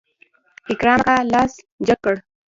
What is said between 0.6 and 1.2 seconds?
اکرم اکا